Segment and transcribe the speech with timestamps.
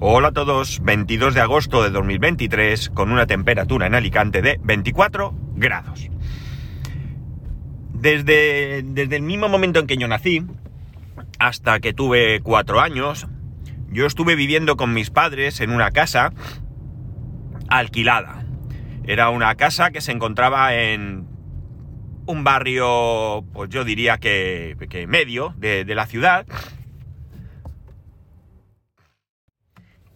[0.00, 5.34] Hola a todos, 22 de agosto de 2023 con una temperatura en Alicante de 24
[5.56, 6.08] grados.
[7.94, 10.44] Desde, desde el mismo momento en que yo nací,
[11.40, 13.26] hasta que tuve cuatro años,
[13.90, 16.32] yo estuve viviendo con mis padres en una casa
[17.68, 18.46] alquilada.
[19.02, 21.26] Era una casa que se encontraba en
[22.26, 26.46] un barrio, pues yo diría que, que medio de, de la ciudad.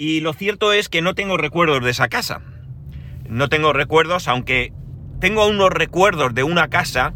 [0.02, 2.41] Y lo cierto es que no tengo recuerdos de esa casa.
[3.29, 4.73] No tengo recuerdos, aunque
[5.20, 7.15] tengo unos recuerdos de una casa,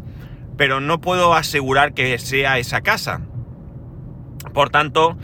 [0.55, 3.23] pero no puedo asegurar que sea esa casa.
[4.53, 5.17] Por tanto,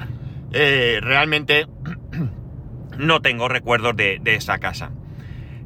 [0.51, 1.67] eh, realmente
[2.97, 4.91] no tengo recuerdos de, esa casa.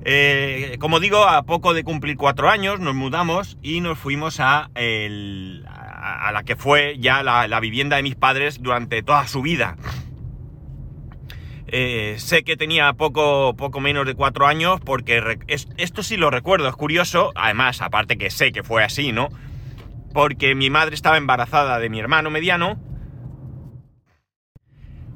[0.05, 4.69] Eh, como digo, a poco de cumplir cuatro años nos mudamos y nos fuimos a,
[4.75, 9.77] el, a, la que fue ya la, vivienda de mis padres durante toda su vida.
[11.69, 16.31] Eh, sé que tenía poco, poco menos de cuatro años porque es, esto sí lo
[16.31, 19.27] recuerdo, es curioso, además, aparte que sé que fue así, ¿no?
[20.13, 22.79] Porque mi madre estaba embarazada de mi hermano mediano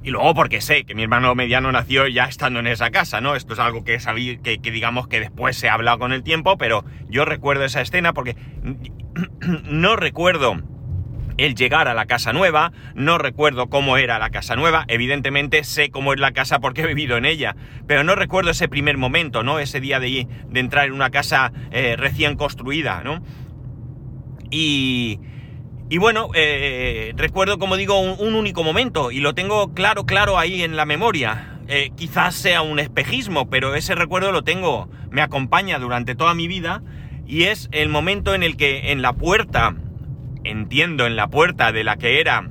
[0.03, 3.35] y luego porque sé que mi hermano mediano nació ya estando en esa casa, ¿no?
[3.35, 6.23] Esto es algo que sabí, que, que, digamos que después se ha hablado con el
[6.23, 8.35] tiempo, pero yo recuerdo esa escena porque
[9.63, 10.61] no recuerdo
[11.37, 15.89] el llegar a la casa nueva, no recuerdo cómo era la casa nueva, evidentemente sé
[15.89, 17.55] cómo es la casa porque he vivido en ella,
[17.87, 19.59] pero no recuerdo ese primer momento, ¿no?
[19.59, 23.23] Ese día de, de entrar en una casa eh, recién construida, ¿no?
[24.49, 25.19] Y,
[25.91, 30.61] y bueno, eh, recuerdo, como digo, un, único momento y lo tengo claro, claro ahí
[30.63, 31.59] en la memoria.
[31.67, 36.47] Eh, quizás sea un espejismo, pero ese recuerdo lo tengo, me acompaña durante toda mi
[36.47, 36.81] vida
[37.25, 39.75] y es el momento en el que en la puerta,
[40.43, 42.49] entiendo, en la puerta de la que era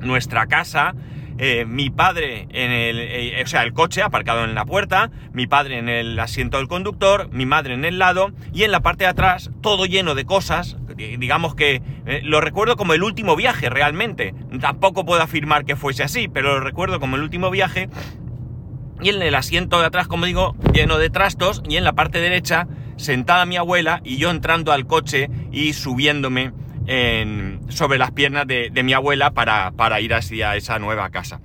[0.00, 0.94] nuestra casa,
[1.38, 5.46] eh, mi padre en el, eh, o sea, el coche aparcado en la puerta, mi
[5.46, 9.04] padre en el asiento del conductor, mi madre en el lado y en la parte
[9.04, 13.70] de atrás todo lleno de cosas, digamos que eh, lo recuerdo como el último viaje
[13.70, 14.34] realmente.
[14.60, 17.88] Tampoco puedo afirmar que fuese así, pero lo recuerdo como el último viaje.
[19.00, 22.20] Y en el asiento de atrás, como digo, lleno de trastos y en la parte
[22.20, 26.52] derecha sentada mi abuela y yo entrando al coche y subiéndome
[27.68, 31.40] sobre las piernas de, de mi abuela para, para, ir hacia esa nueva casa.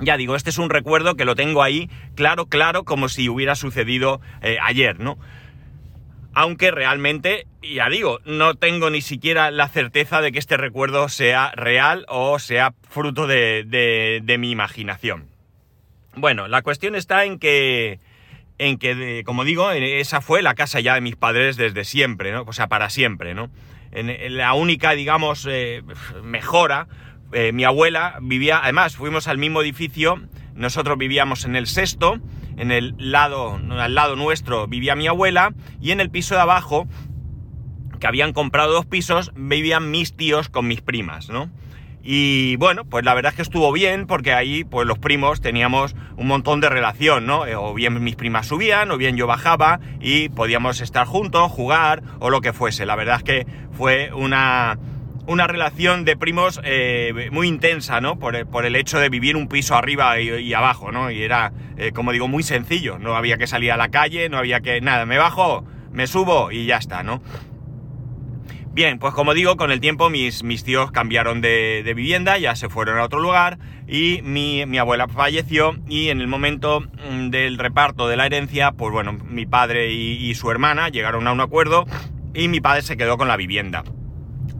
[0.00, 3.54] Ya digo, este es un recuerdo que lo tengo ahí claro, claro, como si hubiera
[3.54, 5.18] sucedido eh, ayer, ¿no?
[6.32, 11.52] Aunque realmente, ya digo, no tengo ni siquiera la certeza de que este recuerdo sea
[11.56, 15.28] real o sea fruto de, de, de mi imaginación.
[16.14, 17.98] Bueno, la cuestión está en que,
[18.58, 22.42] en que, como digo, esa fue la casa ya de mis padres desde siempre, ¿no?
[22.46, 23.50] O sea, para siempre, ¿no?
[23.92, 25.82] En, la única, digamos, eh,
[26.22, 26.86] mejora,
[27.32, 30.22] eh, mi abuela vivía, además, fuimos al mismo edificio,
[30.54, 32.18] nosotros vivíamos en el sexto,
[32.56, 36.86] en el lado, al lado nuestro vivía mi abuela, y en el piso de abajo,
[37.98, 41.50] que habían comprado dos pisos, vivían mis tíos con mis primas, ¿no?
[42.02, 45.94] Y bueno, pues la verdad es que estuvo bien porque ahí pues los primos teníamos
[46.16, 47.42] un montón de relación, ¿no?
[47.58, 52.30] O bien mis primas subían o bien yo bajaba y podíamos estar juntos, jugar o
[52.30, 52.86] lo que fuese.
[52.86, 54.78] La verdad es que fue una,
[55.26, 58.18] una relación de primos eh, muy intensa, ¿no?
[58.18, 61.10] Por, por, el hecho de vivir un piso arriba y, y abajo, ¿no?
[61.10, 62.98] Y era, eh, como digo, muy sencillo.
[62.98, 64.80] No había que salir a la calle, no había que...
[64.80, 67.20] Nada, me bajo, me subo y ya está, ¿no?
[68.72, 72.54] Bien, pues como digo, con el tiempo mis, mis tíos cambiaron de, de, vivienda, ya
[72.54, 73.58] se fueron a otro lugar
[73.88, 78.70] y mi, mi, abuela falleció y en el momento mm, del reparto de la herencia,
[78.70, 81.84] pues bueno, mi padre y, su hermana llegaron a un acuerdo
[82.32, 83.82] y mi padre se quedó con la vivienda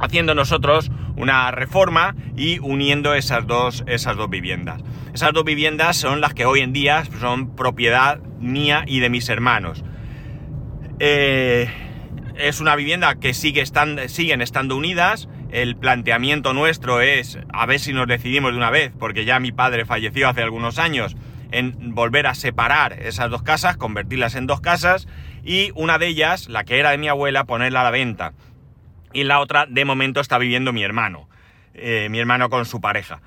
[0.00, 4.82] haciendo nosotros una reforma y uniendo esas dos, esas dos viviendas.
[5.14, 9.28] Esas dos viviendas son las que hoy en día son propiedad mía y de mis
[9.28, 9.84] hermanos.
[10.98, 11.68] Eh,
[12.40, 13.64] es una vivienda que sigue
[14.08, 15.28] siguen estando unidas.
[15.50, 19.52] El planteamiento nuestro es a ver si nos decidimos de una vez, porque ya mi
[19.52, 21.16] padre falleció hace algunos años,
[21.52, 25.08] en volver a separar esas dos casas, convertirlas en dos casas,
[25.44, 28.32] y una de ellas, la que era de mi abuela, ponerla a la venta.
[29.12, 31.28] Y la otra, de momento, está viviendo mi hermano,
[31.74, 33.20] eh, mi hermano con su pareja.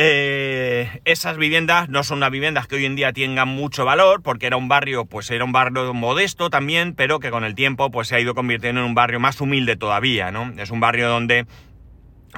[0.00, 4.46] Eh, esas viviendas no son unas viviendas que hoy en día tengan mucho valor, porque
[4.46, 8.06] era un barrio, pues era un barrio modesto también, pero que con el tiempo pues
[8.06, 10.52] se ha ido convirtiendo en un barrio más humilde todavía, ¿no?
[10.56, 11.46] Es un barrio donde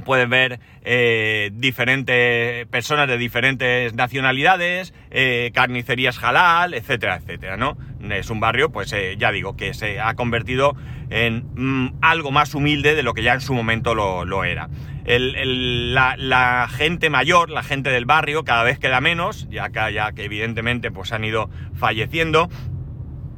[0.05, 7.77] puedes ver eh, diferentes personas de diferentes nacionalidades, eh, carnicerías halal, etcétera, etcétera, ¿no?
[8.11, 10.77] Es un barrio, pues eh, ya digo, que se ha convertido
[11.11, 14.69] en mm, algo más humilde de lo que ya en su momento lo, era.
[15.07, 20.13] la, la, gente mayor, la gente del barrio, cada vez queda menos, ya que, ya
[20.13, 22.49] que evidentemente pues han ido falleciendo,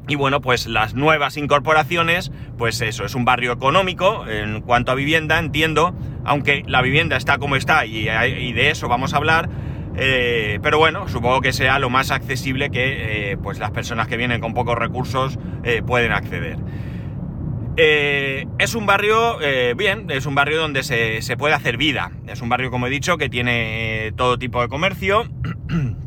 [0.09, 4.95] y bueno, pues las nuevas incorporaciones, pues eso, es un barrio económico en cuanto a
[4.97, 9.49] vivienda, entiendo, aunque la vivienda está como está y, de eso vamos a hablar,
[9.97, 14.17] eh, pero bueno, supongo que sea lo más accesible que eh, pues las personas que
[14.17, 16.59] vienen con pocos recursos eh, pueden acceder.
[17.77, 19.39] es un barrio,
[19.77, 22.91] bien, es un barrio donde se, se puede hacer vida, es un barrio, como he
[22.91, 25.25] dicho, que tiene todo tipo de comercio.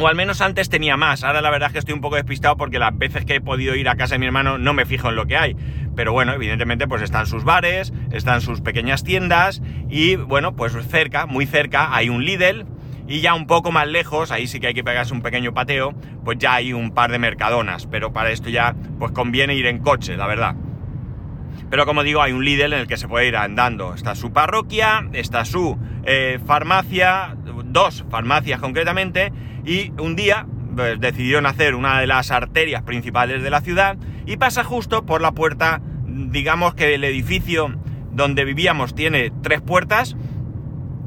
[0.00, 1.24] O al menos antes tenía más.
[1.24, 3.74] Ahora la verdad es que estoy un poco despistado porque las veces que he podido
[3.74, 5.56] ir a casa de mi hermano no me fijo en lo que hay.
[5.96, 11.26] Pero bueno, evidentemente pues están sus bares, están sus pequeñas tiendas y bueno, pues cerca,
[11.26, 12.66] muy cerca, hay un Lidl
[13.08, 15.94] y ya un poco más lejos, ahí sí que hay que pegarse un pequeño pateo,
[16.24, 17.86] pues ya hay un par de mercadonas.
[17.86, 20.54] Pero para esto ya pues conviene ir en coche, la verdad.
[21.70, 23.94] Pero como digo, hay un Lidl en el que se puede ir andando.
[23.94, 29.32] Está su parroquia, está su eh, farmacia, dos farmacias concretamente,
[29.68, 34.38] y un día pues, decidieron hacer una de las arterias principales de la ciudad y
[34.38, 37.78] pasa justo por la puerta, digamos que el edificio
[38.10, 40.16] donde vivíamos tiene tres puertas,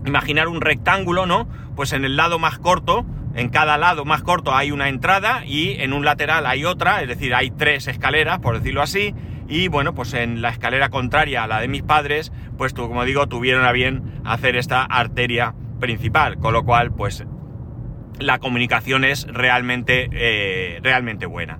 [0.05, 1.49] imaginar un rectángulo, ¿no?
[1.75, 3.03] Pues en el lado más corto,
[3.33, 7.07] en cada lado más corto hay una entrada y en un lateral hay otra, es
[7.07, 9.15] decir, hay tres escaleras, por decirlo así,
[9.47, 13.27] y bueno, pues en la escalera contraria a la de mis padres, pues como digo,
[13.27, 17.25] tuvieron a bien hacer esta arteria principal, con lo cual, pues
[18.21, 21.59] la comunicación es realmente, eh, realmente buena.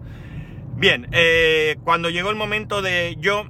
[0.76, 3.46] Bien, eh, cuando llegó el momento de yo...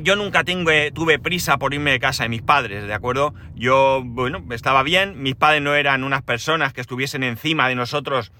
[0.00, 3.34] Yo nunca tuve prisa por irme de casa de mis padres, ¿de acuerdo?
[3.54, 8.32] Yo, bueno, estaba bien, mis padres no eran unas personas que estuviesen encima de nosotros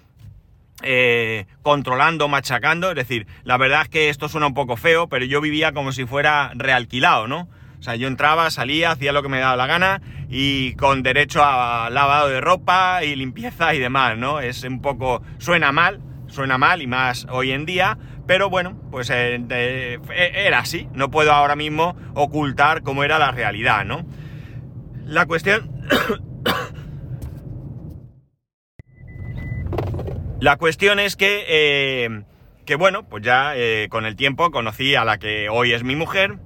[0.83, 5.27] eh, controlando, machacando, es decir, la verdad es que esto suena un poco feo, pero
[5.27, 7.49] yo vivía como si fuera realquilado, ¿no?
[7.79, 10.01] O sea, yo entraba, salía, hacía lo que me daba la gana
[10.35, 14.41] y con derecho a lavado de ropa y limpieza y demás, ¿no?
[14.41, 15.23] Es un poco...
[15.37, 20.01] suena mal, suena mal y más hoy en día, pero bueno, pues eh, e,
[20.35, 20.89] era así.
[20.95, 24.07] No puedo ahora mismo ocultar cómo era la realidad, ¿no?
[25.05, 25.71] La cuestión...
[30.41, 31.45] la cuestión es que...
[31.47, 32.23] Eh,
[32.65, 35.95] que bueno, pues ya eh, con el tiempo conocí a la que hoy es mi
[35.95, 36.39] mujer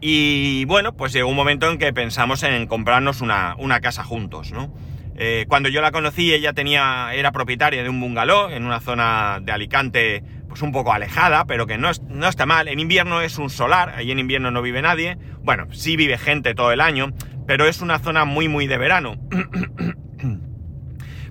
[0.00, 4.72] y bueno, pues llegó un momento en que pensamos en comprarnos una, casa juntos, ¿no?
[5.16, 9.40] Eh, cuando yo la conocí, ella tenía, era propietaria de un bungalow en una zona
[9.42, 12.68] de Alicante, pues un poco alejada, pero que no, no está mal.
[12.68, 15.18] En invierno es un solar, ahí en invierno no vive nadie.
[15.42, 17.12] Bueno, sí vive gente todo el año,
[17.48, 19.16] pero es una zona muy, muy de verano.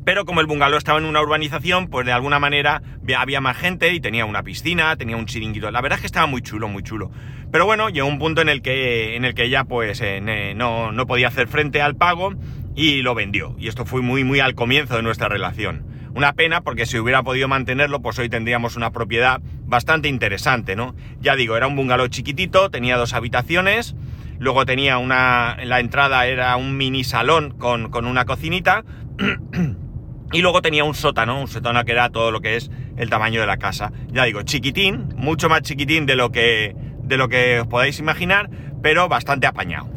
[0.07, 2.81] Pero como el bungalow estaba en una urbanización, pues de alguna manera
[3.17, 5.69] había más gente y tenía una piscina, tenía un chiringuito.
[5.69, 7.11] La verdad es que estaba muy chulo, muy chulo.
[7.51, 10.93] Pero bueno, llegó un punto en el que, en el que ella pues eh, no,
[10.93, 12.35] no podía hacer frente al pago
[12.73, 13.57] y lo vendió.
[13.59, 15.85] Y esto fue muy, muy al comienzo de nuestra relación.
[16.15, 20.95] Una pena porque si hubiera podido mantenerlo, pues hoy tendríamos una propiedad bastante interesante, ¿no?
[21.19, 23.93] Ya digo, era un bungalow chiquitito, tenía dos habitaciones,
[24.39, 25.57] luego tenía una...
[25.65, 28.85] la entrada era un mini salón con, con una cocinita,
[30.31, 33.39] y luego tenía un sótano, un sótano que era todo lo que es el tamaño
[33.39, 33.91] de la casa.
[34.07, 36.75] Ya digo, chiquitín, mucho más chiquitín de lo que
[37.07, 38.49] de lo que os podáis imaginar,
[38.81, 39.89] pero bastante apañado.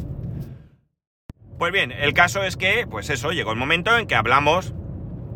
[1.59, 4.73] Pues bien, el caso es que, pues eso, llegó el momento en que hablamos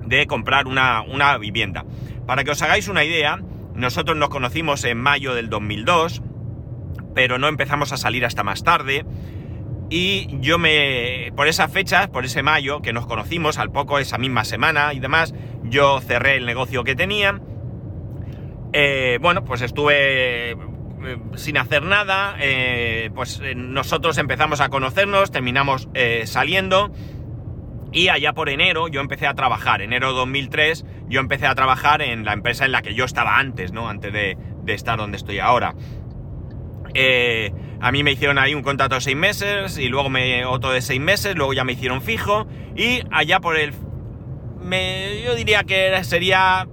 [0.06, 1.86] de comprar una, una vivienda.
[2.25, 3.40] Para que os hagáis una idea,
[3.75, 6.22] nosotros nos conocimos en mayo del 2002,
[7.14, 9.06] pero no empezamos a salir hasta más tarde.
[9.98, 14.18] Y yo me, por esas fechas, por ese mayo que nos conocimos, al poco esa
[14.18, 15.34] misma semana y demás,
[15.64, 17.40] yo cerré el negocio que tenía.
[18.74, 20.58] Eh, bueno, pues estuve eh,
[21.36, 25.88] sin hacer nada, eh, pues nosotros empezamos a conocernos, terminamos
[26.25, 26.92] saliendo
[27.94, 32.25] y allá por enero yo empecé a trabajar, enero 2003 yo empecé a trabajar en
[32.25, 33.88] la empresa en la que yo estaba antes, ¿no?
[33.88, 34.36] Antes de,
[34.68, 35.74] estar donde estoy ahora.
[37.86, 40.82] A mí me hicieron ahí un contrato de seis meses y luego me, otro de
[40.82, 43.74] seis meses, luego ya me hicieron fijo y allá por el...
[45.24, 46.68] Yo diría que sería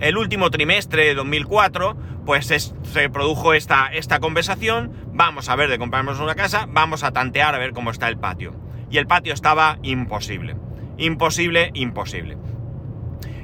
[0.00, 1.96] el último trimestre de 2004,
[2.26, 7.12] pues se produjo esta, esta conversación, vamos a ver de comprarnos una casa, vamos a
[7.12, 8.52] tantear a ver cómo está el patio.
[8.90, 10.56] Y el patio estaba imposible,
[10.98, 12.38] imposible, imposible.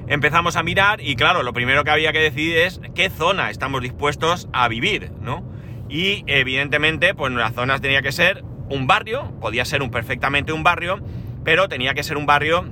[0.09, 3.81] Empezamos a mirar y claro, lo primero que había que decidir es qué zona estamos
[3.81, 5.52] dispuestos a vivir, ¿no?
[5.93, 10.63] Y evidentemente, pues la zona tenía que ser un barrio, podía ser un, perfectamente un
[10.63, 11.01] barrio,
[11.45, 12.65] pero tenía que ser un barrio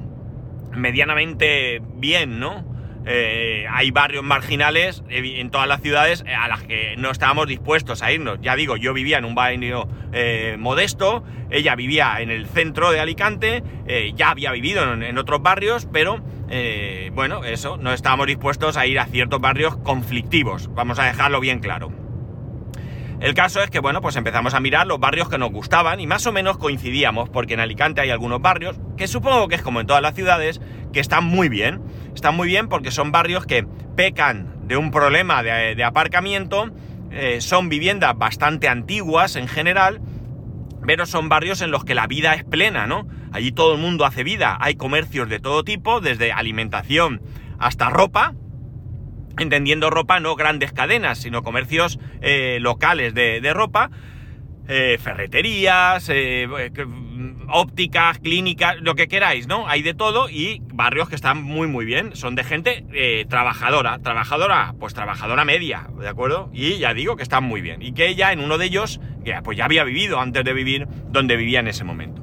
[0.75, 2.65] medianamente bien, ¿no?
[3.05, 8.11] Eh, hay barrios marginales en todas las ciudades a las que no estábamos dispuestos a
[8.11, 8.39] irnos.
[8.41, 13.01] Ya digo, yo vivía en un barrio eh, modesto, ella vivía en el centro de
[13.01, 16.25] Alicante, eh, ya había vivido en otros barrios, pero
[17.13, 21.61] bueno, eso, no estábamos dispuestos a ir a ciertos barrios conflictivos, vamos a dejarlo bien
[21.61, 22.10] claro.
[23.21, 26.07] El caso es que, bueno, pues empezamos a mirar los barrios que nos gustaban y
[26.07, 29.79] más o menos coincidíamos, porque en Alicante hay algunos barrios, que supongo que es como
[29.81, 30.59] en todas las ciudades,
[30.95, 31.83] que están muy bien.
[32.15, 36.71] Están muy bien porque son barrios que pecan de un problema de, aparcamiento,
[37.11, 40.01] eh, son viviendas bastante antiguas en general,
[40.87, 43.07] pero son barrios en los que la vida es plena, ¿no?
[43.33, 47.21] Allí todo el mundo hace vida, hay comercios de todo tipo, desde alimentación
[47.59, 48.35] hasta ropa,
[49.39, 53.91] entendiendo ropa no grandes cadenas, sino comercios eh, locales de, ropa,
[54.69, 56.49] eh, ferreterías, eh,
[57.49, 59.67] ópticas, clínicas, lo que queráis, ¿no?
[59.69, 64.75] Hay de todo y barrios que están muy muy bien, son de gente trabajadora, trabajadora,
[64.79, 66.49] pues trabajadora media, ¿de acuerdo?
[66.53, 69.01] Y ya digo que están muy bien y que ella en uno de ellos,
[69.43, 72.23] pues ya había vivido antes de vivir donde vivía en ese momento.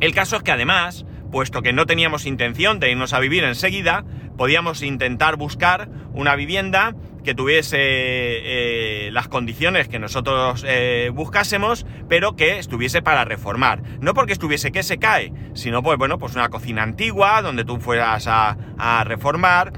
[0.00, 4.04] El caso es que además, puesto que no teníamos intención de irnos a vivir enseguida,
[4.38, 12.36] podíamos intentar buscar una vivienda que tuviese eh, las condiciones que nosotros eh, buscásemos, pero
[12.36, 13.82] que estuviese para reformar.
[13.98, 17.80] No porque estuviese que se cae, sino pues bueno, pues una cocina antigua donde tú
[17.80, 19.72] fueras a, a reformar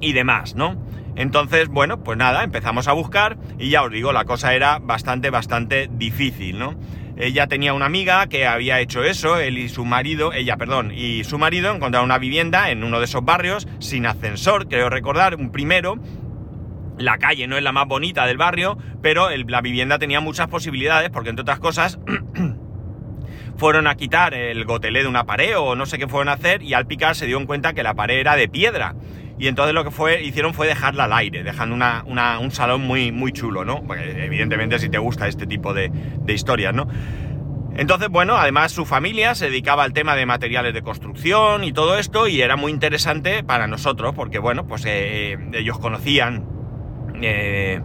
[0.00, 0.82] y demás, ¿no?
[1.16, 5.28] Entonces, bueno, pues nada, empezamos a buscar y ya os digo, la cosa era bastante,
[5.28, 6.76] bastante difícil, ¿no?
[7.20, 11.22] Ella tenía una amiga que había hecho eso, él y su marido, ella, perdón, y
[11.24, 15.52] su marido encontraron una vivienda en uno de esos barrios sin ascensor, creo recordar, un
[15.52, 15.98] primero.
[16.96, 21.10] La calle no es la más bonita del barrio, pero la vivienda tenía muchas posibilidades
[21.10, 21.98] porque, entre otras cosas,
[23.58, 26.62] fueron a quitar el gotelé de una pared o no sé qué fueron a hacer
[26.62, 28.94] y al picar se dieron cuenta que la pared era de piedra.
[29.40, 33.32] Y entonces lo que fue, hicieron fue dejarla al aire, dejando un salón muy, muy
[33.32, 33.82] chulo, ¿no?
[33.82, 35.90] Porque evidentemente si te gusta este tipo de,
[36.28, 36.86] historias, ¿no?
[37.74, 41.98] Entonces, bueno, además su familia se dedicaba al tema de materiales de construcción y todo
[41.98, 46.44] esto, y era muy interesante para nosotros, porque bueno, pues eh, ellos conocían
[47.22, 47.80] eh,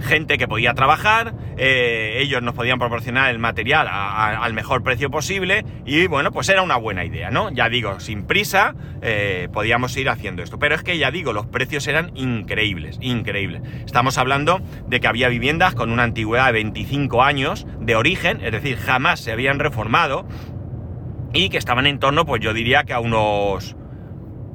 [0.00, 5.64] gente que podía trabajar, eh, ellos nos podían proporcionar el material al mejor precio posible
[5.84, 7.50] y bueno, pues era una buena idea, ¿no?
[7.50, 11.46] Ya digo, sin prisa eh, podíamos ir haciendo esto, pero es que ya digo, los
[11.46, 13.62] precios eran increíbles, increíbles.
[13.84, 18.52] Estamos hablando de que había viviendas con una antigüedad de 25 años de origen, es
[18.52, 20.26] decir, jamás se habían reformado
[21.32, 23.76] y que estaban en torno, pues yo diría que a unos,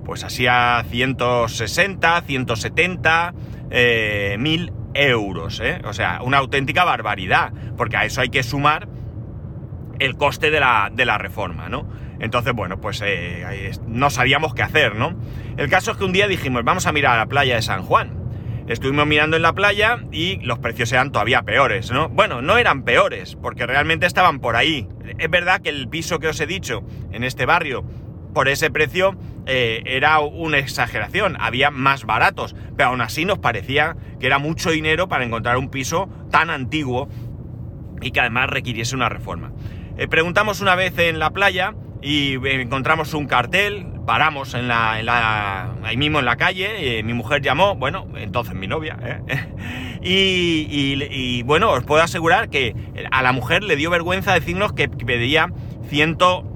[0.05, 3.33] pues así a 160, 170
[3.69, 5.81] eh, mil euros, ¿eh?
[5.85, 8.87] O sea, una auténtica barbaridad, porque a eso hay que sumar
[9.99, 11.87] el coste de la, de la reforma, ¿no?
[12.19, 15.15] Entonces, bueno, pues eh, no sabíamos qué hacer, ¿no?
[15.57, 17.83] El caso es que un día dijimos, vamos a mirar a la playa de San
[17.83, 18.21] Juan.
[18.67, 22.09] Estuvimos mirando en la playa y los precios eran todavía peores, ¿no?
[22.09, 24.87] Bueno, no eran peores, porque realmente estaban por ahí.
[25.17, 27.83] Es verdad que el piso que os he dicho en este barrio
[28.33, 33.95] por ese precio eh, era una exageración, había más baratos, pero aún así nos parecía
[34.19, 37.09] que era mucho dinero para encontrar un piso tan antiguo
[38.01, 39.51] y que además requiriese una reforma.
[39.97, 45.97] Eh, preguntamos una vez en la playa y encontramos un cartel, paramos en la, ahí
[45.97, 49.99] mismo en la calle, y mi mujer llamó, bueno, entonces mi novia, ¿eh?
[50.01, 52.75] y, bueno, os puedo asegurar que
[53.11, 55.51] a la mujer le dio vergüenza decirnos que pedía
[55.87, 56.50] ciento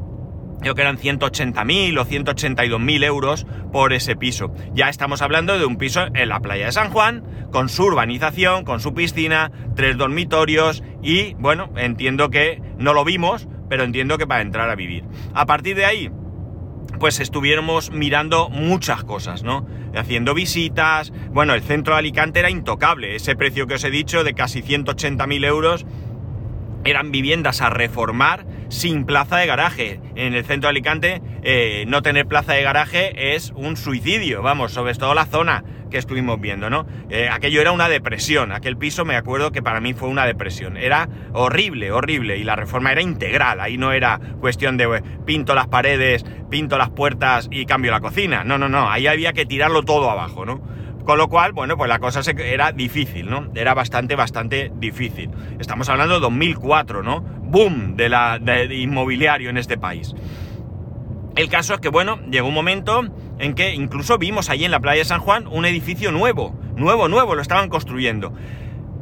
[0.62, 4.54] creo que eran 180.000 o 182.000 euros por ese piso.
[4.74, 8.66] Ya estamos hablando de un piso en la playa de San Juan, con su urbanización,
[8.66, 14.28] con su piscina, tres dormitorios y, bueno, entiendo que no lo vimos, pero entiendo que
[14.28, 15.04] para entrar a vivir.
[15.34, 16.12] A partir de ahí,
[17.00, 19.68] pues estuviéramos mirando muchas cosas, ¿no?
[19.96, 24.24] Haciendo visitas, bueno, el centro de Alicante era intocable, ese precio que os he dicho
[24.24, 25.86] de casi 180.000 euros
[26.84, 30.00] eran viviendas a reformar sin plaza de garaje.
[30.16, 34.72] En el centro de Alicante eh, no tener plaza de garaje es un suicidio, vamos,
[34.72, 36.86] sobre todo la zona que estuvimos viendo, ¿no?
[37.10, 40.78] Eh, aquello era una depresión, aquel piso me acuerdo que para mí fue una depresión,
[40.78, 45.68] era horrible, horrible, y la reforma era integral, ahí no era cuestión de pinto las
[45.68, 49.84] paredes, pinto las puertas y cambio la cocina, no, no, no, ahí había que tirarlo
[49.84, 50.62] todo abajo, ¿no?
[51.06, 53.52] Con lo cual, bueno, pues la cosa era difícil, ¿no?
[53.54, 55.30] Era bastante, bastante difícil.
[55.60, 57.22] Estamos hablando de 2004, ¿no?
[57.22, 58.40] Boom de la
[58.72, 60.16] inmobiliario en este país.
[61.36, 63.04] El caso es que, bueno, llegó un momento
[63.40, 67.08] en que incluso vimos allí en la playa de San Juan un edificio nuevo, nuevo,
[67.08, 68.34] nuevo, lo estaban construyendo.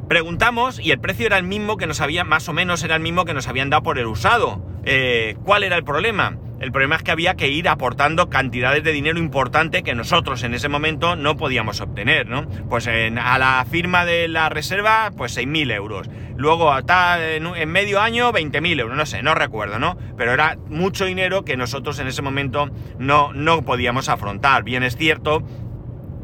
[0.09, 3.01] Preguntamos y el precio era el mismo que nos había, más o menos era el
[3.01, 4.61] mismo que nos habían dado por el usado.
[4.83, 6.37] Eh, ¿Cuál era el problema?
[6.63, 10.53] El problema es que había que ir aportando cantidades de dinero importante que nosotros en
[10.53, 12.47] ese momento no podíamos obtener, ¿no?
[12.69, 16.09] Pues a la firma de la reserva, pues 6.000 euros.
[16.37, 19.97] Luego en, en medio año 20.000 euros, no sé, no recuerdo, ¿no?
[20.15, 24.63] Pero era mucho dinero que nosotros en ese momento no, no podíamos afrontar.
[24.63, 25.43] Bien es cierto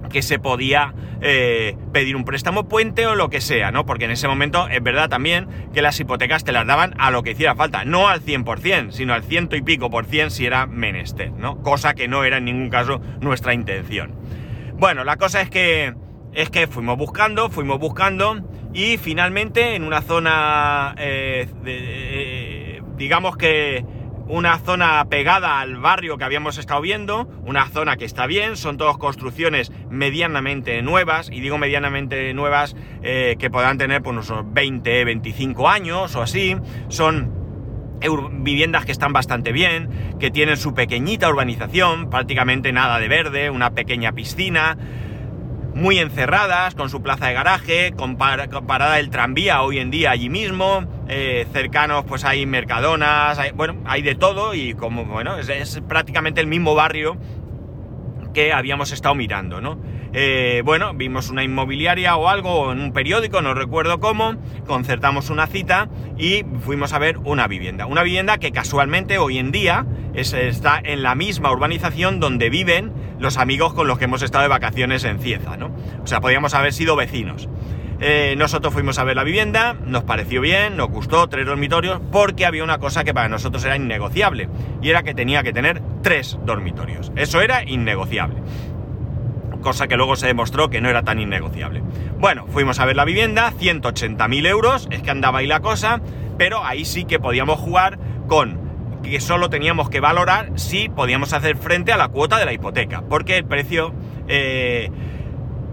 [0.10, 3.86] que se podía eh, pedir un préstamo puente o lo que sea, ¿no?
[3.86, 7.24] Porque en ese momento es verdad también que las hipotecas te las daban a lo
[7.24, 10.66] que hiciera falta, no al 100%, sino al ciento y pico por cien si era
[10.66, 11.62] menester, ¿no?
[11.62, 14.16] Cosa que no era en ningún caso nuestra intención.
[14.74, 15.94] Bueno, la cosa es que,
[16.34, 18.42] es que fuimos buscando, fuimos buscando
[18.74, 23.84] y finalmente en una zona, eh, eh, digamos que
[24.30, 28.78] una zona pegada al barrio que habíamos estado viendo, una zona que está bien, son
[28.78, 35.04] todas construcciones medianamente nuevas, y digo medianamente nuevas eh, que podrán tener pues, unos 20,
[35.04, 36.56] 25 años o así,
[36.90, 37.40] son
[38.44, 43.72] viviendas que están bastante bien, que tienen su pequeñita urbanización, prácticamente nada de verde, una
[43.72, 44.78] pequeña piscina,
[45.74, 50.30] muy encerradas, con su plaza de garaje, con, parada del tranvía hoy en día allí
[50.30, 56.40] mismo, eh, cercanos pues hay mercadonas, bueno, hay de todo y como, bueno, es, prácticamente
[56.40, 57.18] el mismo barrio
[58.34, 59.80] que habíamos estado mirando, ¿no?
[60.14, 64.36] Eh, bueno, vimos una inmobiliaria o algo en un periódico, no recuerdo cómo,
[64.68, 67.88] concertamos una cita y fuimos a ver una vivienda.
[67.88, 73.38] Una vivienda que casualmente hoy en día está en la misma urbanización donde viven los
[73.38, 75.76] amigos con los que hemos estado de vacaciones en Cieza, ¿no?
[76.04, 77.50] O sea, podríamos haber sido vecinos.
[78.02, 82.46] Eh, nosotros fuimos a ver la vivienda, nos pareció bien, nos gustó, tres dormitorios, porque
[82.46, 84.48] había una cosa que para nosotros era innegociable,
[84.82, 87.12] y era que tenía que tener tres dormitorios.
[87.18, 88.38] Eso era innegociable.
[89.62, 91.84] Cosa que luego se demostró que no era tan innegociable.
[92.18, 96.00] Bueno, fuimos a ver la vivienda, 180.000 euros, es que andaba ahí la cosa,
[96.38, 98.70] pero ahí sí que podíamos jugar con
[99.04, 103.04] que solo teníamos que valorar si podíamos hacer frente a la cuota de la hipoteca,
[103.10, 103.94] porque el precio...
[104.30, 104.90] Eh,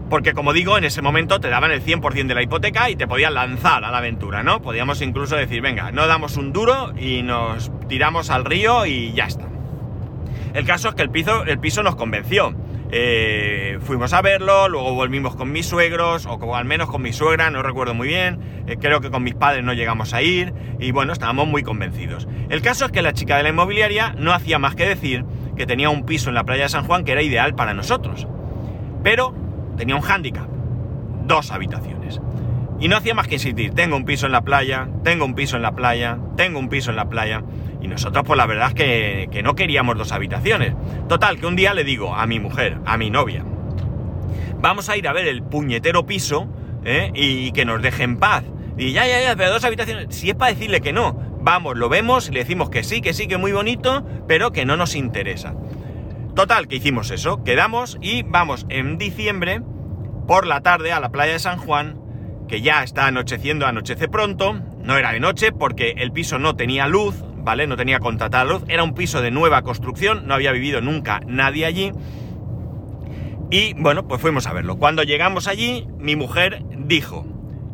[0.08, 3.06] porque como digo, en ese momento te daban el 100% de la hipoteca y te
[3.06, 4.62] podían lanzar a la aventura, ¿no?
[4.62, 9.26] Podíamos incluso decir, venga, no damos un duro y nos tiramos al río y ya
[9.26, 9.46] está.
[10.54, 12.54] El caso es que el piso, el piso nos convenció.
[12.92, 17.50] Eh, fuimos a verlo, luego volvimos con mis suegros, o al menos con mi suegra,
[17.50, 20.92] no recuerdo muy bien, eh, creo que con mis padres no llegamos a ir, y
[20.92, 22.28] bueno, estábamos muy convencidos.
[22.48, 25.24] El caso es que la chica de la inmobiliaria no hacía más que decir
[25.56, 28.28] que tenía un piso en la playa de San Juan que era ideal para nosotros,
[29.02, 29.34] pero
[29.76, 30.48] tenía un hándicap,
[31.26, 32.20] dos habitaciones.
[32.78, 35.56] Y no hacía más que insistir, tengo un piso en la playa, tengo un piso
[35.56, 37.42] en la playa, tengo un piso en la playa.
[37.80, 40.74] Y nosotros, pues la verdad es que, no queríamos dos habitaciones.
[41.08, 43.44] Total, que un día le digo a mi mujer, a mi novia,
[44.60, 46.48] vamos a ir a ver el puñetero piso
[46.84, 47.10] ¿eh?
[47.14, 48.44] y, que nos deje en paz.
[48.76, 50.14] Y ya, ya, ya, pero dos habitaciones.
[50.14, 53.26] Si es para decirle que no, vamos, lo vemos le decimos que sí, que sí,
[53.26, 55.54] que muy bonito, pero que no nos interesa.
[56.36, 59.62] Total, que hicimos eso, quedamos y vamos en diciembre
[60.28, 61.98] por la tarde a la playa de San Juan,
[62.46, 64.52] que ya está anocheciendo, anochece pronto,
[64.84, 67.66] no era de noche porque el piso no tenía luz, ¿vale?
[67.66, 71.64] No tenía contratada luz, era un piso de nueva construcción, no había vivido nunca nadie
[71.64, 71.92] allí.
[73.50, 74.76] Y bueno, pues fuimos a verlo.
[74.76, 77.24] Cuando llegamos allí, mi mujer dijo,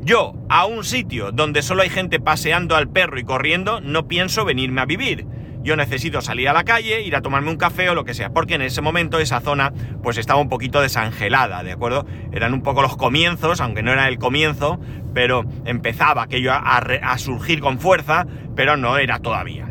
[0.02, 4.44] yo a un sitio donde solo hay gente paseando al perro y corriendo, no pienso
[4.44, 5.26] venirme a vivir.
[5.62, 8.30] Yo necesito salir a la calle, ir a tomarme un café o lo que sea,
[8.30, 9.72] porque en ese momento esa zona
[10.02, 12.04] pues estaba un poquito desangelada, ¿de acuerdo?
[12.32, 14.80] Eran un poco los comienzos, aunque no era el comienzo,
[15.14, 19.68] pero empezaba aquello a, surgir con fuerza, pero no era todavía.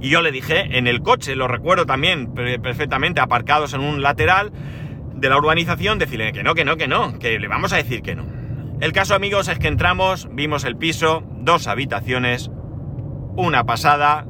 [0.00, 4.52] Y yo le dije, en el coche, lo recuerdo también perfectamente, aparcados en un lateral
[5.14, 8.02] de la urbanización, decirle que no, que no, que no, que le vamos a decir
[8.02, 8.26] que no.
[8.80, 12.50] El caso, amigos, es que entramos, vimos el piso, dos habitaciones,
[13.36, 14.26] una pasada,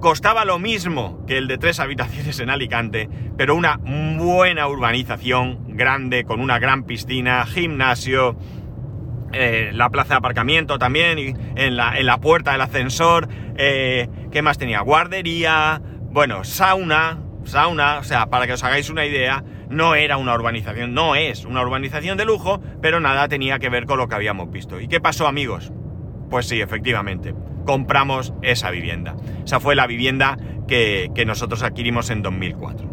[0.00, 6.24] costaba lo mismo que el de tres habitaciones en Alicante, pero una buena urbanización, grande,
[6.24, 8.36] con una gran piscina, gimnasio,
[9.32, 14.08] eh, la plaza de aparcamiento también, y en, la, en la puerta del ascensor, eh,
[14.30, 14.80] ¿qué más tenía?
[14.80, 20.34] Guardería, bueno, sauna, sauna, o sea, para que os hagáis una idea, no era una
[20.34, 24.14] urbanización, no es una urbanización de lujo, pero nada tenía que ver con lo que
[24.14, 24.80] habíamos visto.
[24.80, 25.72] ¿Y qué pasó, amigos?
[26.30, 27.34] Pues sí, efectivamente,
[27.68, 29.14] compramos esa vivienda.
[29.44, 32.88] Esa fue la vivienda que, que nosotros adquirimos en 2004.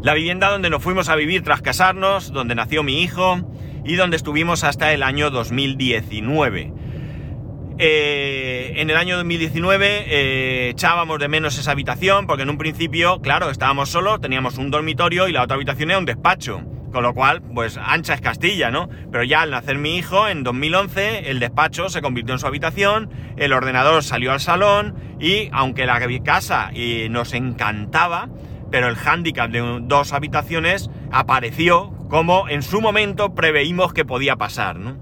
[0.00, 3.40] La vivienda donde nos fuimos a vivir tras casarnos, donde nació mi hijo,
[3.84, 6.72] y donde estuvimos hasta el año 2019.
[7.80, 13.20] Eh, en el año 2019 eh, echábamos de menos esa habitación porque en un principio,
[13.20, 16.62] claro, estábamos solos, teníamos un dormitorio y la otra habitación era un despacho.
[16.92, 18.88] Con lo cual, pues ancha es Castilla, ¿no?
[19.10, 23.10] Pero ya al nacer mi hijo, en 2011, el despacho se convirtió en su habitación,
[23.36, 28.28] el ordenador salió al salón y aunque la casa y nos encantaba,
[28.70, 34.78] pero el hándicap de dos habitaciones apareció como en su momento preveímos que podía pasar,
[34.78, 34.96] ¿no?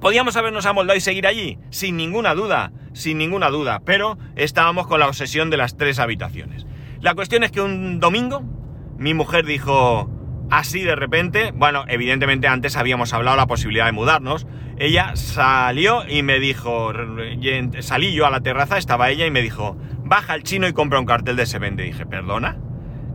[0.00, 1.58] ¿Podíamos habernos amoldado y seguir allí?
[1.68, 6.66] Sin ninguna duda, sin ninguna duda, pero estábamos con la obsesión de las tres habitaciones.
[7.00, 8.42] La cuestión es que un domingo
[9.00, 10.10] mi mujer dijo
[10.50, 14.46] así de repente, bueno, evidentemente antes habíamos hablado la posibilidad de mudarnos,
[14.78, 16.92] ella salió y me dijo,
[17.80, 20.98] salí yo a la terraza, estaba ella y me dijo, baja el chino y compra
[20.98, 21.84] un cartel de se vende.
[21.84, 22.58] dije, perdona,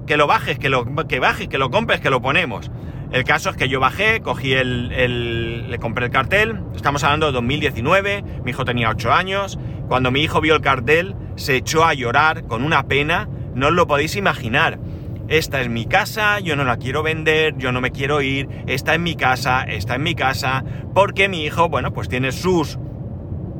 [0.05, 2.71] que lo bajes, que lo que bajes, que lo compres, que lo ponemos.
[3.11, 7.31] El caso es que yo bajé, cogí el, le compré el cartel, estamos hablando de
[7.33, 11.93] 2019, mi hijo tenía 8 años, cuando mi hijo vio el cartel se echó a
[11.93, 14.79] llorar con una pena, no os lo podéis imaginar.
[15.27, 18.93] Esta es mi casa, yo no la quiero vender, yo no me quiero ir, está
[18.93, 22.77] en mi casa, está en mi casa, porque mi hijo, bueno, pues tiene sus,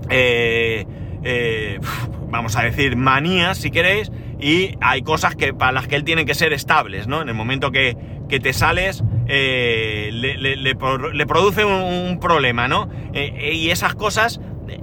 [0.10, 0.86] eh,
[1.24, 1.80] eh,
[2.30, 6.26] vamos a decir, manías, si queréis, y hay cosas que, para las que él tiene
[6.26, 7.22] que ser estables, ¿no?
[7.22, 7.98] En el momento que,
[8.28, 12.90] te sales, eh, le, produce un, problema, ¿no?
[13.14, 14.40] Eh, y esas cosas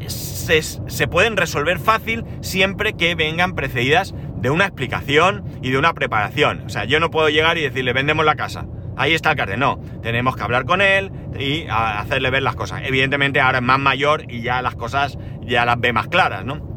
[0.08, 6.62] se, pueden resolver fácil siempre que vengan precedidas de una explicación y de una preparación.
[6.66, 8.66] O sea, yo no puedo llegar y decirle, vendemos la casa.
[8.96, 9.60] Ahí está el cartel.
[9.60, 12.82] No, tenemos que hablar con él y hacerle ver las cosas.
[12.84, 16.72] Evidentemente ahora es más mayor y ya las cosas ya las ve más claras, ¿no?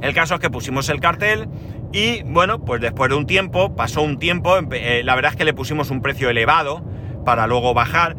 [0.00, 1.48] El caso es que pusimos el cartel
[1.92, 5.44] y bueno, pues después de un tiempo, pasó un tiempo, eh, la verdad es que
[5.44, 6.84] le pusimos un precio elevado
[7.24, 8.16] para luego bajar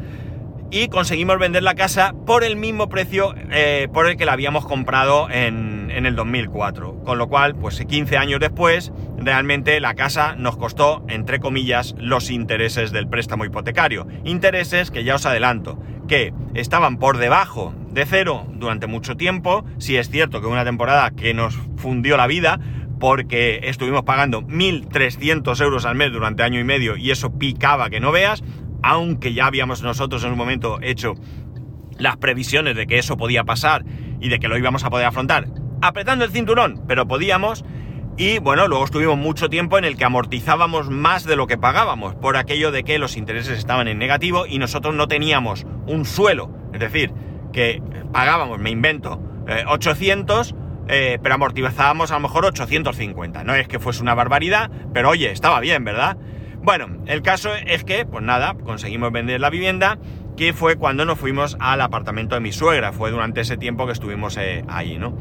[0.76, 4.66] y conseguimos vender la casa por el mismo precio eh, por el que la habíamos
[4.66, 7.02] comprado en, en, el 2004.
[7.06, 12.30] Con lo cual, pues 15 años después, realmente la casa nos costó, entre comillas, los
[12.30, 14.06] intereses del préstamo hipotecario.
[14.26, 19.64] Intereses que ya os adelanto, que estaban por debajo de cero durante mucho tiempo.
[19.78, 22.60] Si es cierto que una temporada que nos fundió la vida,
[23.00, 28.00] porque estuvimos pagando 1.300 euros al mes durante año y medio y eso picaba que
[28.00, 28.44] no veas,
[28.84, 31.14] aunque ya habíamos nosotros en un momento hecho
[31.98, 33.86] las previsiones de que eso podía pasar
[34.20, 35.48] y de que lo íbamos a poder afrontar,
[35.82, 37.64] apretando el cinturón, pero podíamos.
[38.18, 42.16] Y bueno, luego estuvimos mucho tiempo en el que amortizábamos más de lo que pagábamos,
[42.16, 46.50] por aquello de que los intereses estaban en negativo y nosotros no teníamos un suelo.
[46.74, 47.12] Es decir,
[47.52, 47.82] que
[48.14, 49.22] pagábamos, me invento,
[49.68, 50.56] 800 eh,
[50.88, 53.44] eh, pero amortizábamos a lo mejor 850.
[53.44, 56.18] No es que fuese una barbaridad, pero oye, estaba bien, ¿verdad?
[56.66, 60.00] Bueno, el caso es que, pues nada, conseguimos vender la vivienda,
[60.36, 62.92] que fue cuando nos fuimos al apartamento de mi suegra.
[62.92, 65.16] Fue durante ese tiempo que estuvimos eh, ahí, ¿no?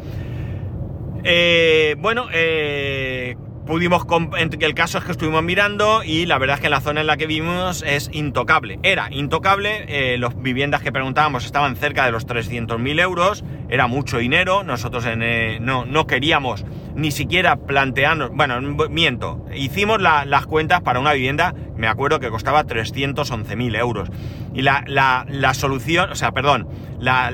[1.23, 6.69] Eh, bueno, eh, pudimos, el caso es que estuvimos mirando y la verdad es que
[6.69, 8.79] la zona en la que vivimos es intocable.
[8.83, 14.19] Era intocable, eh, las viviendas que preguntábamos estaban cerca de los 300.000 euros, era mucho
[14.19, 21.01] dinero, nosotros eh, no, no, queríamos ni siquiera plantearnos, bueno, miento, hicimos las cuentas para
[21.01, 24.11] una vivienda, me acuerdo que costaba 311.000 euros.
[24.55, 26.69] Y la, la, solución, o sea, perdón,
[27.01, 27.31] la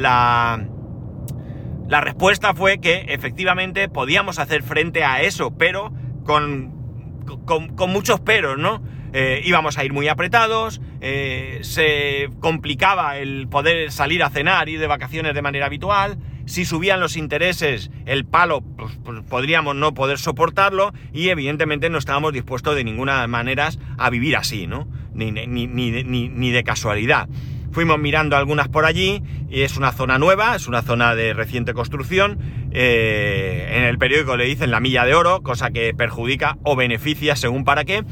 [1.91, 5.91] la respuesta fue que efectivamente podíamos hacer frente a eso, pero
[6.31, 8.81] con, con, muchos peros, ¿no?
[9.13, 14.79] Eh, íbamos a ir muy apretados, eh, se complicaba el poder salir a cenar, ir
[14.79, 19.93] de vacaciones de manera habitual, si subían los intereses, el palo pues, pues, podríamos no
[19.93, 24.87] poder soportarlo y evidentemente no estábamos dispuestos de ninguna manera a vivir así, ¿no?
[25.13, 27.29] Ni, ni, ni, ni de casualidad.
[27.73, 31.73] Fuimos mirando algunas por allí y es una zona nueva, es una zona de reciente
[31.73, 32.39] construcción.
[32.73, 37.37] Eh, en el periódico le dicen la milla de oro, cosa que perjudica o beneficia
[37.37, 38.05] según para qué.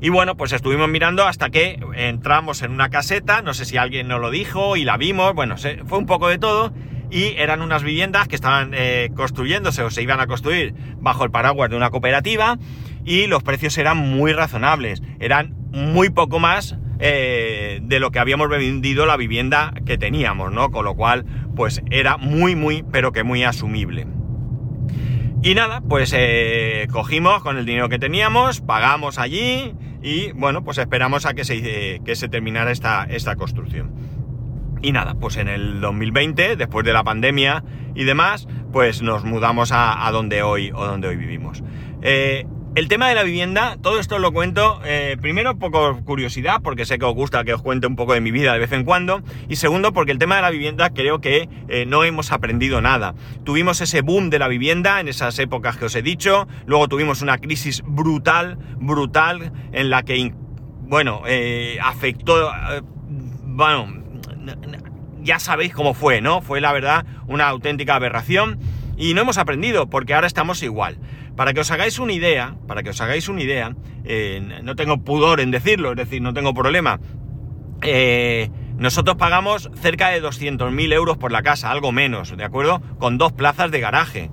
[0.00, 4.08] Y bueno, pues estuvimos mirando hasta que entramos en una caseta, no sé si alguien
[4.08, 6.72] nos lo dijo y la vimos, bueno, fue un poco de todo.
[7.10, 11.30] Y eran unas viviendas que estaban eh, construyéndose o se iban a construir bajo el
[11.30, 12.58] paraguas de una cooperativa
[13.04, 18.48] y los precios eran muy razonables, eran muy poco más eh, de lo que habíamos
[18.48, 20.70] vendido la vivienda que teníamos, ¿no?
[20.70, 21.24] Con lo cual,
[21.56, 24.06] pues era muy, muy, pero que muy asumible.
[25.42, 30.78] Y nada, pues eh, cogimos con el dinero que teníamos, pagamos allí y bueno, pues
[30.78, 33.92] esperamos a que se, que se terminara esta, esta construcción.
[34.84, 39.70] Y nada, pues en el 2020, después de la pandemia y demás, pues nos mudamos
[39.72, 41.62] a, donde hoy o donde hoy vivimos.
[42.02, 46.84] Eh, el tema de la vivienda, todo esto lo cuento, eh, primero, poco curiosidad, porque
[46.84, 48.84] sé que os gusta que os cuente un poco de mi vida de vez en
[48.84, 52.80] cuando, y segundo, porque el tema de la vivienda creo que eh, no hemos aprendido
[52.80, 53.14] nada.
[53.44, 57.22] Tuvimos ese boom de la vivienda en esas épocas que os he dicho, luego tuvimos
[57.22, 60.32] una crisis brutal, brutal, en la que
[60.86, 62.82] bueno, eh, afectó, eh,
[63.44, 63.86] bueno,
[65.22, 66.42] ya sabéis cómo fue, ¿no?
[66.42, 68.58] Fue la verdad una auténtica aberración
[68.96, 70.98] y no hemos aprendido porque ahora estamos igual.
[71.36, 74.98] Para que os hagáis una idea, para que os hagáis una idea, eh, no tengo
[74.98, 77.00] pudor en decirlo, es decir, no tengo problema.
[78.78, 82.80] nosotros pagamos cerca de 200.000 euros por la casa, algo menos, ¿de acuerdo?
[82.98, 84.30] Con dos plazas de garaje,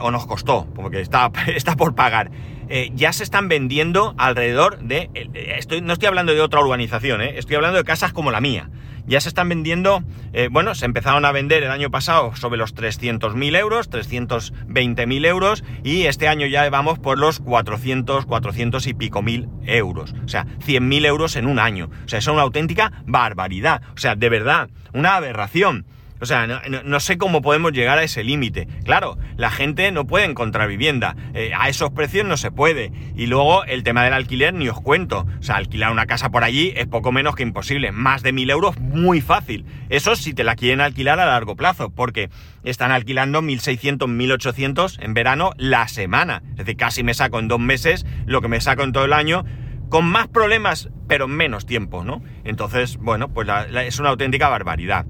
[0.00, 2.30] o nos costó, porque está, está por pagar.
[2.74, 5.10] Eh, ya se están vendiendo alrededor de...
[5.12, 8.40] Eh, estoy, no estoy hablando de otra urbanización, eh, estoy hablando de casas como la
[8.40, 8.70] mía.
[9.06, 10.02] Ya se están vendiendo,
[10.50, 16.04] bueno, se empezaron a vender el año pasado sobre los 300.000 euros, 320.000 euros, y
[16.04, 20.14] este año ya vamos por los 400, 400 y pico mil euros.
[20.24, 21.90] O sea, 100.000 euros en un año.
[22.04, 23.82] O sea, es una auténtica barbaridad.
[23.94, 25.84] O sea, de verdad, una aberración.
[26.22, 28.68] O sea, no, sé cómo podemos llegar a ese límite.
[28.84, 31.16] Claro, la gente no puede encontrar vivienda.
[31.34, 32.92] Eh, a esos precios no se puede.
[33.16, 35.26] Y luego el tema del alquiler ni os cuento.
[35.40, 37.90] O sea, alquilar una casa por allí es poco menos que imposible.
[37.90, 39.66] Más de mil euros, muy fácil.
[39.88, 42.30] Eso si te la quieren alquilar a largo plazo, porque
[42.62, 46.44] están alquilando 1.600, 1.800 en verano la semana.
[46.50, 49.12] Es decir, casi me saco en dos meses lo que me saco en todo el
[49.12, 49.44] año
[49.92, 52.22] con más problemas, pero en menos tiempo, ¿no?
[52.44, 53.46] Entonces, bueno, pues
[53.84, 55.04] es una auténtica barbaridad.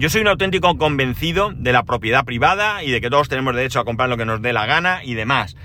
[0.00, 3.80] Yo soy un auténtico convencido de la propiedad privada y de que todos tenemos derecho
[3.80, 5.58] a comprar lo que nos dé la gana y demás.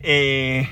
[0.00, 0.68] Eh,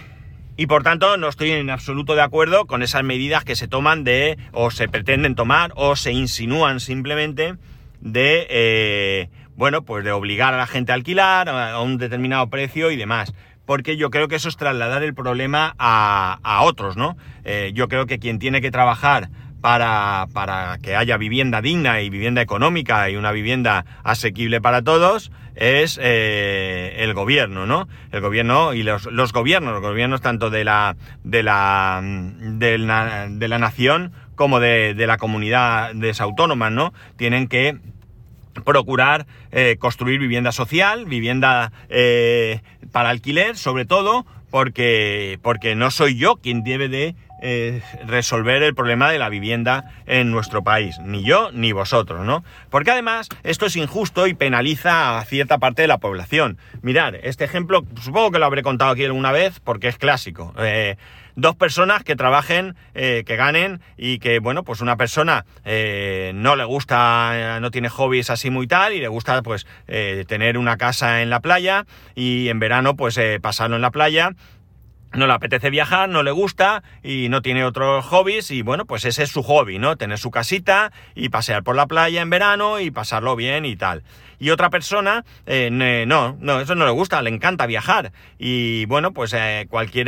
[0.57, 4.05] y por tanto no estoy en absoluto de acuerdo con esas medidas que se toman
[4.05, 7.57] de, o se pretenden tomar, o se insinúan simplemente
[8.03, 12.93] de, eh, bueno, pues de obligar a la gente a alquilar a un determinado precio
[12.93, 13.35] y demás.
[13.67, 17.17] Porque yo creo que eso es trasladar el problema a, otros, ¿no?
[17.43, 19.29] Eh, yo creo que quien tiene que trabajar
[19.61, 25.31] para, para, que haya vivienda digna y vivienda económica y una vivienda asequible para todos
[25.55, 27.89] es eh, el gobierno, ¿no?
[28.13, 33.29] El gobierno y los, los, gobiernos, los gobiernos tanto de la, de la, de la,
[33.29, 36.95] de la nación como de, de la comunidad autónomas, ¿no?
[37.17, 37.79] Tienen que
[38.65, 42.61] procurar eh, construir vivienda social, vivienda eh,
[42.93, 48.75] para alquiler, sobre todo porque, porque no soy yo quien debe de eh, resolver el
[48.75, 52.45] problema de la vivienda en nuestro país, ni yo ni vosotros, ¿no?
[52.69, 56.59] Porque además esto es injusto y penaliza a cierta parte de la población.
[56.83, 60.53] Mirad, este ejemplo supongo que lo habré contado aquí alguna vez porque es clásico.
[60.59, 60.97] Eh,
[61.35, 66.65] dos personas que trabajen, eh, que ganen y que, bueno, pues una persona no le
[66.65, 71.31] gusta, no tiene hobbies así muy tal y le gusta pues tener una casa en
[71.31, 74.33] la playa y en verano pues pasarlo en la playa
[75.13, 79.05] no le apetece viajar, no le gusta y no tiene otros hobbies y bueno, pues
[79.05, 79.97] ese es su hobby, ¿no?
[79.97, 84.03] Tener su casita y pasear por la playa en verano y pasarlo bien y tal.
[84.39, 89.13] Y otra persona, eh, no, no, eso no le gusta, le encanta viajar y bueno,
[89.13, 90.07] pues eh, cualquier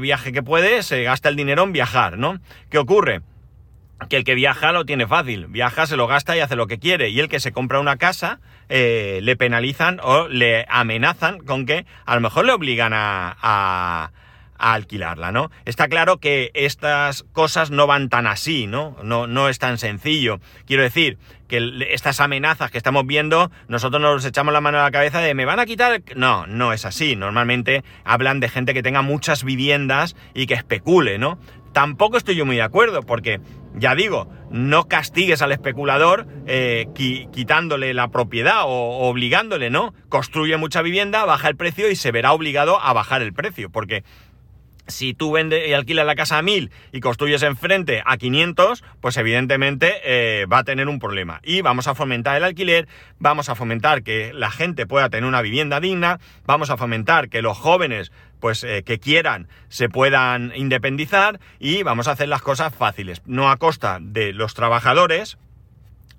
[0.00, 2.38] viaje que puede se gasta el dinero en viajar, ¿no?
[2.70, 3.20] ¿Qué ocurre?
[4.08, 6.78] que el que viaja lo tiene fácil, viaja, se lo gasta y hace lo que
[6.78, 11.66] quiere, y el que se compra una casa eh, le penalizan o le amenazan con
[11.66, 14.12] que a lo mejor le obligan a a
[14.58, 15.50] alquilarla, ¿no?
[15.64, 18.96] Está claro que estas cosas no van tan así, ¿no?
[19.02, 20.40] No, no es tan sencillo.
[20.66, 21.18] Quiero decir,
[21.48, 25.34] que estas amenazas que estamos viendo, nosotros nos echamos la mano a la cabeza de
[25.34, 26.02] ¿me van a quitar?
[26.14, 27.16] No, no es así.
[27.16, 31.38] Normalmente hablan de gente que tenga muchas viviendas y que especule, ¿no?
[31.72, 33.40] Tampoco estoy yo muy de acuerdo, porque,
[33.74, 39.94] ya digo, no castigues al especulador eh, quitándole la propiedad o obligándole, ¿no?
[40.08, 44.02] Construye mucha vivienda, baja el precio y se verá obligado a bajar el precio, porque
[44.88, 49.16] si tú vendes y alquilas la casa a 1000 y construyes enfrente a 500, pues
[49.16, 51.40] evidentemente eh, va a tener un problema.
[51.44, 55.42] Y vamos a fomentar el alquiler, vamos a fomentar que la gente pueda tener una
[55.42, 61.40] vivienda digna, vamos a fomentar que los jóvenes pues eh, que quieran se puedan independizar
[61.58, 65.38] y vamos a hacer las cosas fáciles, no a costa de los trabajadores,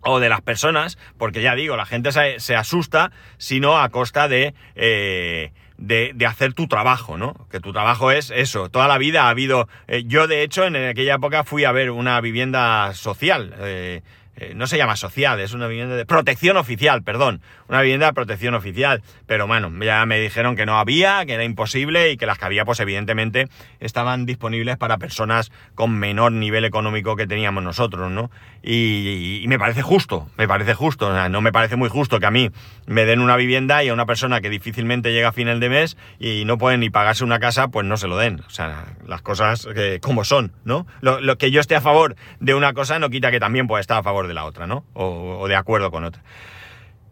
[0.01, 4.53] o de las personas, porque ya digo, la gente se, asusta, sino a costa de,
[4.75, 7.33] eh, de, de, hacer tu trabajo, ¿no?
[7.49, 8.69] Que tu trabajo es eso.
[8.69, 9.67] Toda la vida ha habido...
[9.87, 13.55] Eh, yo, de hecho, en aquella época fui a ver una vivienda social.
[13.59, 14.01] Eh,
[14.39, 18.13] eh, no se llama social, es una vivienda de protección oficial, perdón, una vivienda de
[18.13, 22.25] protección oficial, pero bueno, ya me dijeron que no había, que era imposible y que
[22.25, 23.49] las que había, pues evidentemente
[23.81, 28.31] estaban disponibles para personas con menor nivel económico que teníamos nosotros, ¿no?
[28.63, 32.49] Y, me parece justo, me parece justo, no me parece muy justo que a mí
[32.85, 35.97] me den una vivienda y a una persona que difícilmente llega a final de mes
[36.19, 39.21] y no puede ni pagarse una casa, pues no se lo den, o sea, las
[39.21, 39.67] cosas
[40.01, 40.85] como son, ¿no?
[41.01, 43.81] Lo, lo que yo esté a favor de una cosa no quita que también pueda
[43.81, 44.85] estar a favor de la otra, ¿no?
[44.93, 46.23] O, de acuerdo con otra.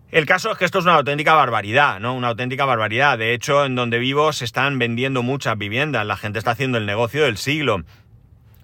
[0.09, 2.15] El caso es que esto es una auténtica barbaridad, ¿no?
[2.15, 3.17] Una auténtica barbaridad.
[3.17, 6.05] De hecho, en donde vivo se están vendiendo muchas viviendas.
[6.05, 7.83] La gente está haciendo el negocio del siglo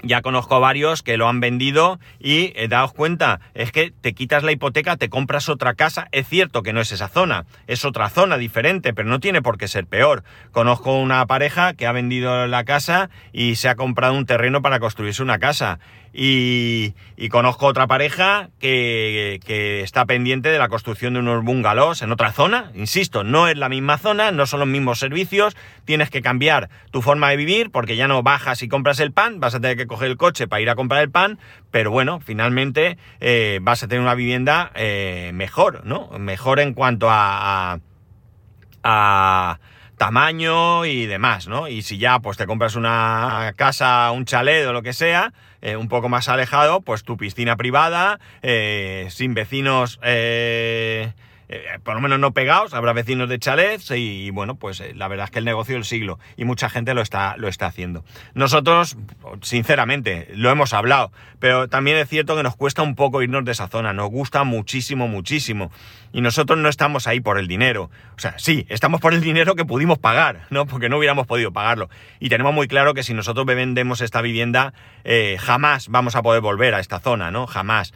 [0.04, 4.44] ya conozco varios que lo han vendido y eh, daos cuenta, es que te quitas
[4.44, 8.10] la hipoteca, te compras otra casa, es cierto que no es esa zona, es otra
[8.10, 10.24] zona diferente, pero no tiene por qué ser peor.
[10.52, 14.80] Conozco una pareja que ha vendido la casa y se ha comprado un terreno para
[14.80, 15.80] construirse una casa
[16.14, 16.94] y,
[17.30, 19.40] conozco otra pareja que,
[19.84, 22.72] está pendiente de la construcción de unos bungalows en otra zona.
[22.76, 27.02] Insisto, no es la misma zona, no son los mismos servicios, tienes que cambiar tu
[27.02, 29.88] forma de vivir porque ya no bajas y compras el pan, vas a tener que
[29.88, 31.40] coger el coche para ir a comprar el pan,
[31.72, 36.10] pero bueno, finalmente eh, vas a tener una vivienda eh, mejor, ¿no?
[36.20, 37.80] Mejor en cuanto a,
[38.84, 39.60] a
[39.98, 41.68] tamaño y demás, ¿no?
[41.68, 45.34] Y si ya pues te compras una casa, un chalet o lo que sea,
[45.66, 51.14] eh, un poco más alejado, pues tu piscina privada, eh, sin vecinos eh,
[51.54, 55.08] eh, por lo menos no pegados, habrá vecinos de chalets y, bueno, pues eh, la
[55.08, 58.04] verdad es que el negocio del siglo y mucha gente lo está, lo está haciendo.
[58.34, 58.98] Nosotros,
[59.42, 63.52] sinceramente, lo hemos hablado, pero también es cierto que nos cuesta un poco irnos de
[63.52, 65.72] esa zona, nos gusta muchísimo, muchísimo.
[66.12, 67.92] Y nosotros no estamos ahí por el dinero.
[68.16, 70.66] O sea, sí, estamos por el dinero que pudimos pagar, ¿no?
[70.66, 71.90] Porque no hubiéramos podido pagarlo.
[72.20, 76.42] Y tenemos muy claro que si nosotros vendemos esta vivienda, eh, jamás vamos a poder
[76.42, 77.46] volver a esta zona, ¿no?
[77.46, 77.94] Jamás.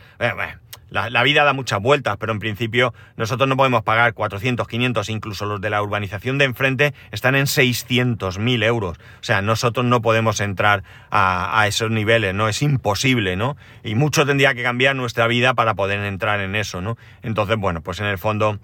[0.89, 5.45] La, vida da muchas vueltas, pero en principio nosotros no podemos pagar 400, 500, incluso
[5.45, 8.97] los de la urbanización de enfrente están en 600.000 euros.
[9.19, 12.47] O sea, nosotros no podemos entrar a, esos niveles, ¿no?
[12.47, 13.57] Es imposible, ¿no?
[13.83, 16.97] Y mucho tendría que cambiar nuestra vida para poder entrar en eso, ¿no?
[17.21, 18.59] Entonces, bueno, pues en el fondo...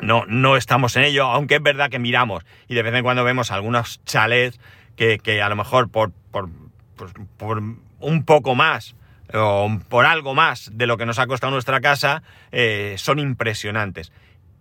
[0.00, 3.22] No, no estamos en ello, aunque es verdad que miramos y de vez en cuando
[3.22, 4.58] vemos algunos chalets
[4.96, 6.50] que, a lo mejor por, por,
[6.96, 7.62] pues, por
[8.00, 8.96] un poco más
[9.32, 14.12] o por algo más de lo que nos ha costado nuestra casa, eh, son impresionantes.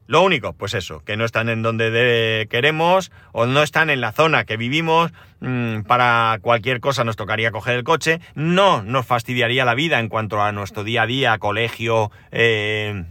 [0.06, 4.12] Lo único, pues eso, que no están en donde queremos o no están en la
[4.12, 5.14] zona que vivimos.
[5.40, 8.20] Mm, para cualquier cosa nos tocaría coger el coche.
[8.36, 13.06] No nos fastidiaría la vida en cuanto a nuestro día a día, colegio, eh,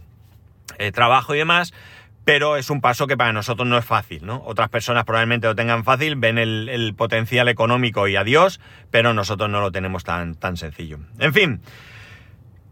[0.77, 1.73] eh, trabajo y demás
[2.25, 4.41] pero es un paso que para nosotros no es fácil, ¿no?
[4.45, 8.59] Otras personas probablemente lo tengan fácil, ven el, potencial económico y adiós,
[8.91, 10.99] pero nosotros no lo tenemos tan, tan sencillo.
[11.19, 11.61] En fin,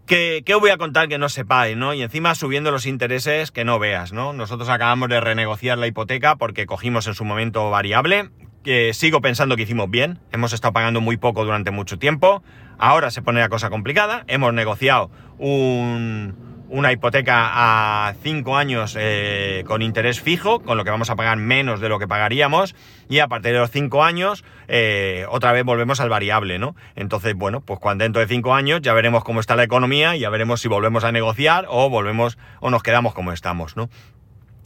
[0.06, 1.94] ¿qué, os voy a contar que no sepáis, ¿no?
[1.94, 4.32] Y encima subiendo los intereses que no veas, ¿no?
[4.32, 8.30] Nosotros acabamos de renegociar la hipoteca porque cogimos en su momento variable,
[8.64, 12.44] que sigo pensando que hicimos bien, hemos estado pagando muy poco durante mucho tiempo,
[12.78, 15.10] ahora se pone la cosa complicada, hemos negociado
[15.40, 21.18] un una hipoteca a 5 años eh, con interés fijo, con lo que vamos a
[21.18, 22.76] pagar menos de lo que pagaríamos,
[23.10, 26.76] y a partir de los 5 años eh, otra vez volvemos al variable, ¿no?
[26.96, 30.22] Entonces, bueno, pues cuando dentro de 5 años ya veremos cómo está la economía y
[30.22, 33.90] ya veremos si volvemos a negociar o volvemos o nos quedamos como estamos, ¿no?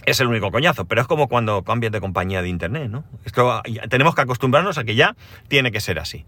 [0.06, 3.04] Es el único coñazo, pero es como cuando cambias de compañía de internet, ¿no?
[3.26, 5.16] Esto tenemos que acostumbrarnos a que ya
[5.48, 6.24] tiene que ser así.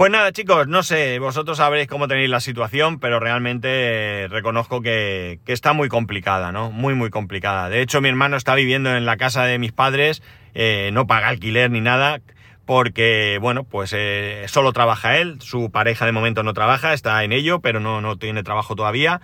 [0.00, 5.40] Pues nada, chicos, no sé, vosotros sabréis cómo tenéis la situación, pero realmente reconozco que,
[5.46, 6.70] está muy complicada, ¿no?
[6.70, 7.68] Muy, muy complicada.
[7.68, 10.22] De hecho, mi hermano está viviendo en la casa de mis padres,
[10.54, 12.22] eh, no paga alquiler ni nada,
[12.64, 17.32] porque, bueno, pues eh, solo trabaja él, su pareja de momento no trabaja, está en
[17.32, 19.20] ello, pero no, no tiene trabajo todavía.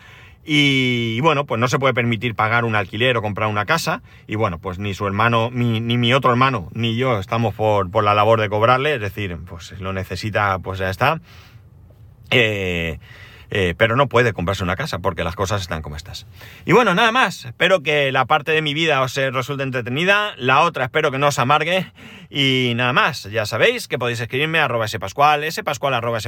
[0.49, 4.03] Y, bueno, pues no se puede permitir pagar un alquiler o comprar una casa.
[4.29, 8.05] Y bueno, pues ni su hermano, ni, mi otro hermano, ni yo estamos por, por,
[8.05, 8.95] la labor de cobrarle.
[8.95, 11.21] Es decir, pues lo necesita, pues ya está.
[12.31, 12.99] Eh,
[13.51, 16.27] eh, pero no puede comprarse una casa porque las cosas están como estas.
[16.65, 17.45] Y bueno, nada más.
[17.45, 20.35] Espero que la parte de mi vida os resulte entretenida.
[20.37, 21.93] La otra espero que no os amargue.
[22.31, 23.25] Y nada más.
[23.25, 26.19] Ya sabéis que podéis escribirme a arroba spascual, spascual arroba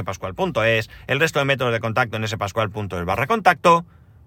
[1.07, 3.85] el resto de métodos de contacto en spascual.es barra contacto.